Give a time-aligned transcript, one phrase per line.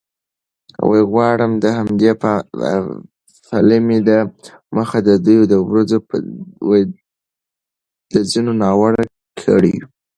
[1.13, 2.11] غواړم د همدې
[3.49, 4.17] پلمې له
[4.75, 5.35] مخې د دې
[5.69, 5.97] ورځو
[8.13, 9.03] د ځینو ناوړه
[9.43, 9.85] کړیو